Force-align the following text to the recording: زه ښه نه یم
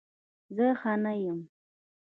زه 0.55 0.67
ښه 0.79 0.93
نه 1.03 1.13
یم 1.23 1.39